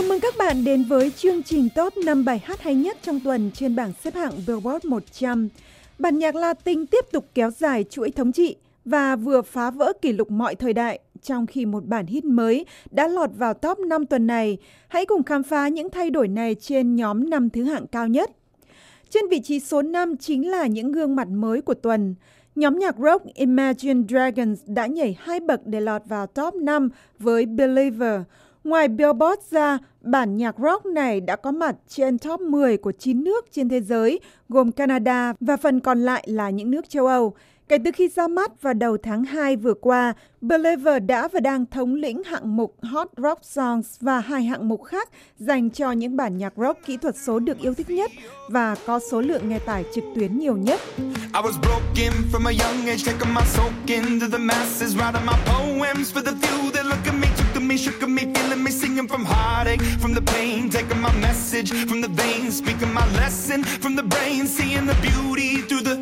[0.00, 3.20] Chào mừng các bạn đến với chương trình top 5 bài hát hay nhất trong
[3.20, 5.48] tuần trên bảng xếp hạng Billboard 100.
[5.98, 10.12] Bản nhạc Latin tiếp tục kéo dài chuỗi thống trị và vừa phá vỡ kỷ
[10.12, 14.06] lục mọi thời đại, trong khi một bản hit mới đã lọt vào top 5
[14.06, 14.58] tuần này.
[14.88, 18.30] Hãy cùng khám phá những thay đổi này trên nhóm năm thứ hạng cao nhất.
[19.10, 22.14] Trên vị trí số 5 chính là những gương mặt mới của tuần.
[22.54, 27.46] Nhóm nhạc rock Imagine Dragons đã nhảy hai bậc để lọt vào top 5 với
[27.46, 28.20] Believer.
[28.64, 33.24] Ngoài Billboard ra, bản nhạc rock này đã có mặt trên top 10 của 9
[33.24, 37.34] nước trên thế giới, gồm Canada và phần còn lại là những nước châu Âu.
[37.68, 41.66] Kể từ khi ra mắt vào đầu tháng 2 vừa qua, Believer đã và đang
[41.66, 46.16] thống lĩnh hạng mục Hot Rock Songs và hai hạng mục khác dành cho những
[46.16, 48.10] bản nhạc rock kỹ thuật số được yêu thích nhất
[48.48, 50.80] và có số lượng nghe tải trực tuyến nhiều nhất.
[51.34, 55.36] I was broken from a young age, taking my soak into the masses, writing my
[55.46, 56.29] poems for the
[61.62, 66.00] message from the veins, speaking my lesson from the brain, seeing the beauty through the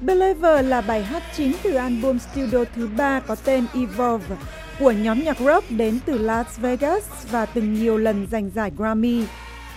[0.00, 4.36] Believer là bài hát chính từ album studio thứ ba có tên Evolve
[4.78, 9.24] của nhóm nhạc rock đến từ Las Vegas và từng nhiều lần giành giải Grammy.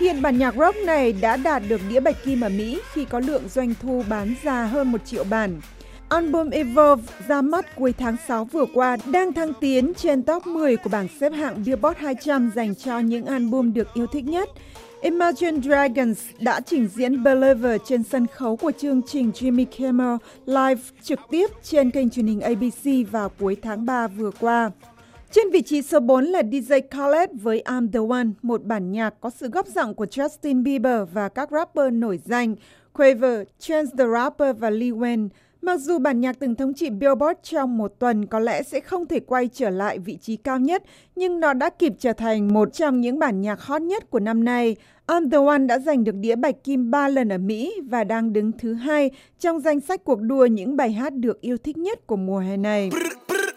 [0.00, 3.20] Hiện bản nhạc rock này đã đạt được đĩa bạch kim ở Mỹ khi có
[3.20, 5.60] lượng doanh thu bán ra hơn một triệu bản.
[6.08, 10.76] Album Evolve ra mắt cuối tháng 6 vừa qua đang thăng tiến trên top 10
[10.76, 14.48] của bảng xếp hạng Billboard 200 dành cho những album được yêu thích nhất.
[15.00, 20.80] Imagine Dragons đã trình diễn Believer trên sân khấu của chương trình Jimmy Kimmel Live
[21.02, 24.70] trực tiếp trên kênh truyền hình ABC vào cuối tháng 3 vừa qua.
[25.32, 29.14] Trên vị trí số 4 là DJ Khaled với I'm the One, một bản nhạc
[29.20, 32.54] có sự góp giọng của Justin Bieber và các rapper nổi danh
[32.92, 35.28] Quaver, Chance the Rapper và Lil Wayne.
[35.62, 39.06] Mặc dù bản nhạc từng thống trị Billboard trong một tuần có lẽ sẽ không
[39.06, 40.82] thể quay trở lại vị trí cao nhất,
[41.16, 44.44] nhưng nó đã kịp trở thành một trong những bản nhạc hot nhất của năm
[44.44, 44.76] nay.
[45.06, 48.32] On the One đã giành được đĩa bạch kim 3 lần ở Mỹ và đang
[48.32, 52.06] đứng thứ hai trong danh sách cuộc đua những bài hát được yêu thích nhất
[52.06, 52.90] của mùa hè này.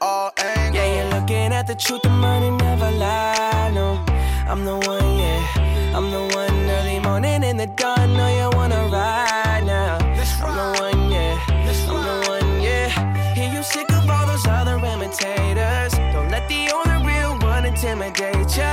[0.00, 0.76] all angles.
[0.76, 3.70] Yeah, you're looking at the truth, the money never lie.
[3.74, 4.04] No,
[4.48, 5.94] I'm the one, yeah.
[5.96, 8.12] I'm the one early morning in the dawn.
[8.14, 9.98] No, you wanna ride now.
[9.98, 11.38] I'm the one, yeah.
[11.48, 13.34] I'm the one, yeah.
[13.34, 15.92] Hear you sick of all those other imitators.
[16.12, 18.65] Don't let the only real one intimidate you.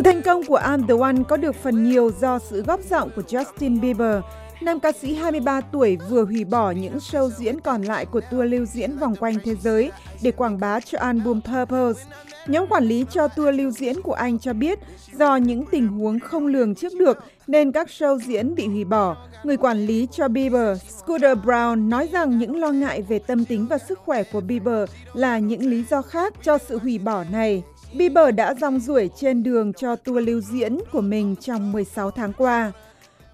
[0.00, 3.10] Sự thành công của I'm the One có được phần nhiều do sự góp giọng
[3.16, 4.22] của Justin Bieber.
[4.60, 8.50] Nam ca sĩ 23 tuổi vừa hủy bỏ những show diễn còn lại của tour
[8.50, 9.90] lưu diễn vòng quanh thế giới
[10.22, 12.04] để quảng bá cho album Purpose.
[12.46, 14.78] Nhóm quản lý cho tour lưu diễn của anh cho biết
[15.12, 19.16] do những tình huống không lường trước được nên các show diễn bị hủy bỏ.
[19.44, 23.66] Người quản lý cho Bieber, Scooter Brown, nói rằng những lo ngại về tâm tính
[23.70, 27.62] và sức khỏe của Bieber là những lý do khác cho sự hủy bỏ này.
[27.94, 32.32] Bieber đã rong ruổi trên đường cho tour lưu diễn của mình trong 16 tháng
[32.32, 32.72] qua.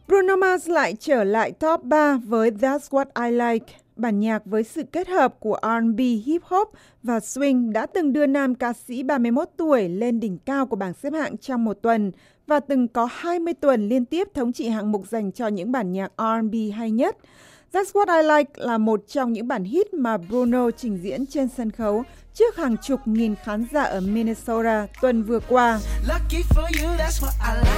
[0.08, 3.74] Bruno Mars lại trở lại top 3 với That's What I Like.
[3.96, 6.68] Bản nhạc với sự kết hợp của R&B, hip hop
[7.02, 10.94] và swing đã từng đưa nam ca sĩ 31 tuổi lên đỉnh cao của bảng
[10.94, 12.12] xếp hạng trong một tuần
[12.46, 15.92] và từng có 20 tuần liên tiếp thống trị hạng mục dành cho những bản
[15.92, 17.16] nhạc R&B hay nhất.
[17.76, 21.48] That's What I Like là một trong những bản hit mà Bruno trình diễn trên
[21.56, 22.04] sân khấu
[22.34, 25.80] trước hàng chục nghìn khán giả ở Minnesota tuần vừa qua.
[26.08, 27.76] Lucky for you, that's what I like.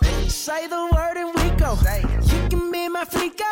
[0.00, 0.28] Rico.
[0.28, 1.76] Say the word and we go.
[2.32, 3.44] You can be my flica.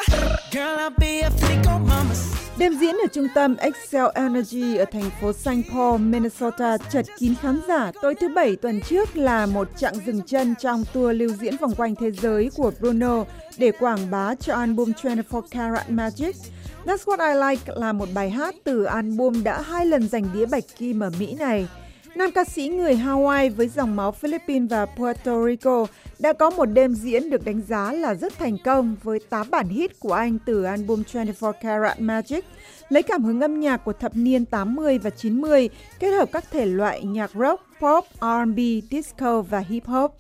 [0.52, 2.14] Girl, I'll be a flico mama.
[2.58, 7.34] Đêm diễn ở trung tâm Excel Energy ở thành phố Saint Paul, Minnesota chật kín
[7.42, 11.30] khán giả tối thứ Bảy tuần trước là một chặng dừng chân trong tour lưu
[11.40, 13.24] diễn vòng quanh thế giới của Bruno
[13.58, 16.36] để quảng bá cho album 24 Karat Magic.
[16.84, 20.46] That's What I Like là một bài hát từ album đã hai lần giành đĩa
[20.46, 21.68] bạch kim ở Mỹ này.
[22.14, 25.86] Nam ca sĩ người Hawaii với dòng máu Philippines và Puerto Rico
[26.18, 29.68] đã có một đêm diễn được đánh giá là rất thành công với 8 bản
[29.68, 32.44] hit của anh từ album 24 Karat Magic,
[32.88, 35.68] lấy cảm hứng âm nhạc của thập niên 80 và 90,
[35.98, 38.58] kết hợp các thể loại nhạc rock, pop, R&B,
[38.90, 40.14] disco và hip hop.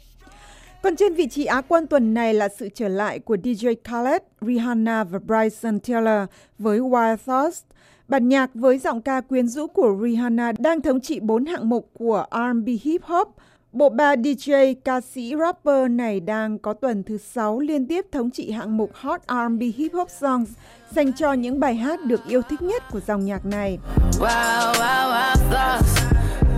[0.82, 4.22] Còn trên vị trí Á quân tuần này là sự trở lại của DJ Khaled,
[4.40, 6.28] Rihanna và Bryson Tiller
[6.58, 7.62] với Wild Thoughts.
[8.10, 11.90] Bản nhạc với giọng ca quyến rũ của Rihanna đang thống trị bốn hạng mục
[11.92, 13.28] của R&B hip hop.
[13.72, 18.30] Bộ ba DJ, ca sĩ, rapper này đang có tuần thứ sáu liên tiếp thống
[18.30, 20.50] trị hạng mục Hot R&B Hip Hop Songs
[20.90, 23.78] dành cho những bài hát được yêu thích nhất của dòng nhạc này.
[24.18, 25.34] Wow, wow, wow.
[25.50, 25.80] Wow,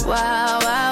[0.07, 0.92] wow, wow.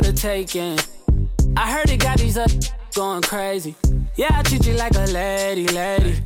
[0.00, 0.78] For the taking.
[1.56, 2.50] I heard it got these up
[2.94, 3.74] going crazy.
[4.16, 6.22] Yeah, I treat you like a lady, lady.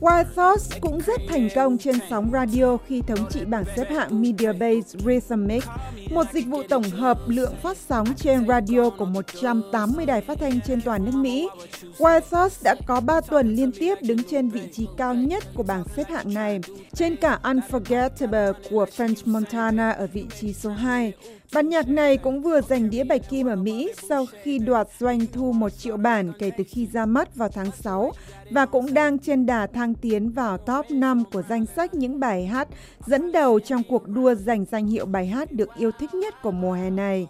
[0.00, 4.22] Wild Thoughts cũng rất thành công trên sóng radio khi thống trị bảng xếp hạng
[4.22, 5.64] Media Base Rhythmic,
[6.10, 10.60] một dịch vụ tổng hợp lượng phát sóng trên radio của 180 đài phát thanh
[10.60, 11.48] trên toàn nước Mỹ.
[11.98, 15.62] Wild Thoughts đã có 3 tuần liên tiếp đứng trên vị trí cao nhất của
[15.62, 16.60] bảng xếp hạng này,
[16.94, 21.12] trên cả Unforgettable của French Montana ở vị trí số 2.
[21.54, 25.20] Bản nhạc này cũng vừa giành đĩa bạch kim ở Mỹ sau khi đoạt doanh
[25.32, 28.12] thu 1 triệu bản kể từ khi ra mắt vào tháng 6
[28.50, 32.46] và cũng đang trên đà thăng tiến vào top 5 của danh sách những bài
[32.46, 32.68] hát
[33.06, 36.50] dẫn đầu trong cuộc đua giành danh hiệu bài hát được yêu thích nhất của
[36.50, 37.26] mùa hè này.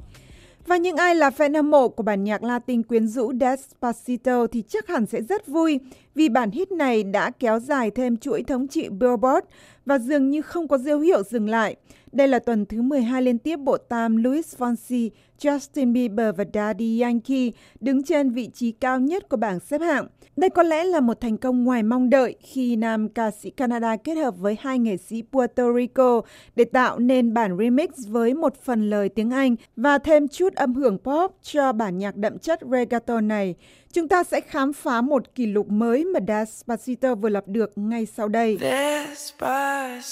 [0.67, 4.63] Và những ai là fan hâm mộ của bản nhạc Latin quyến rũ Despacito thì
[4.69, 5.81] chắc hẳn sẽ rất vui
[6.17, 9.47] vì bản hit này đã kéo dài thêm chuỗi thống trị Billboard
[9.87, 11.77] và dường như không có dấu hiệu dừng lại.
[12.13, 15.11] Đây là tuần thứ 12 liên tiếp bộ tam Luis Fonsi,
[15.41, 20.07] Justin Bieber và Daddy Yankee đứng trên vị trí cao nhất của bảng xếp hạng.
[20.37, 23.97] Đây có lẽ là một thành công ngoài mong đợi khi nam ca sĩ Canada
[23.97, 26.21] kết hợp với hai nghệ sĩ Puerto Rico
[26.57, 30.75] để tạo nên bản remix với một phần lời tiếng Anh và thêm chút âm
[30.75, 33.55] hưởng pop cho bản nhạc đậm chất reggaeton này.
[33.97, 38.07] Chúng ta sẽ khám phá một kỷ lục mới mà Despacito vừa lập được ngay
[38.17, 38.59] sau đây.
[38.61, 40.05] Despacito,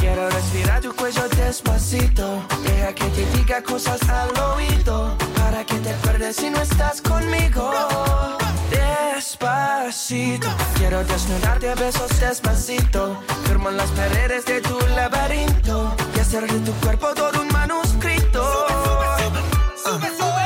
[0.00, 2.42] quiero respirar tu cuello despacito.
[2.64, 7.72] Deja que te diga cosas al oído, para que te acuerdes si no estás conmigo.
[8.70, 10.48] Despacito,
[10.78, 13.16] quiero desnudarte a besos despacito.
[13.46, 18.42] Firmo las paredes de tu laberinto y hacer de tu cuerpo todo un manuscrito.
[18.52, 19.40] Sube,
[19.84, 20.39] sube, sube.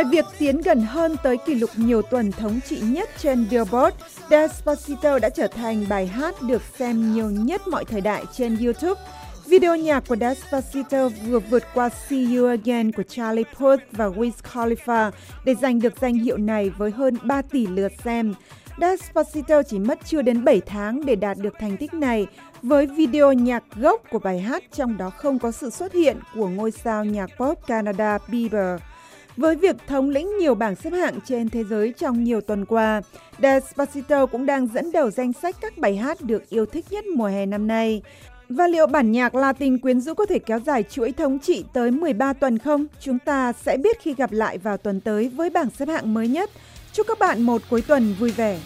[0.00, 3.96] Ngoài việc tiến gần hơn tới kỷ lục nhiều tuần thống trị nhất trên Billboard,
[4.30, 9.00] Despacito đã trở thành bài hát được xem nhiều nhất mọi thời đại trên YouTube.
[9.46, 14.30] Video nhạc của Despacito vừa vượt qua See You Again của Charlie Puth và Wiz
[14.52, 15.10] Khalifa
[15.44, 18.34] để giành được danh hiệu này với hơn 3 tỷ lượt xem.
[18.80, 22.26] Despacito chỉ mất chưa đến 7 tháng để đạt được thành tích này
[22.62, 26.48] với video nhạc gốc của bài hát trong đó không có sự xuất hiện của
[26.48, 28.80] ngôi sao nhạc pop Canada Bieber.
[29.40, 33.02] Với việc thống lĩnh nhiều bảng xếp hạng trên thế giới trong nhiều tuần qua,
[33.42, 37.26] Despacito cũng đang dẫn đầu danh sách các bài hát được yêu thích nhất mùa
[37.26, 38.02] hè năm nay.
[38.48, 41.90] Và liệu bản nhạc Latin quyến rũ có thể kéo dài chuỗi thống trị tới
[41.90, 42.86] 13 tuần không?
[43.00, 46.28] Chúng ta sẽ biết khi gặp lại vào tuần tới với bảng xếp hạng mới
[46.28, 46.50] nhất.
[46.92, 48.58] Chúc các bạn một cuối tuần vui vẻ.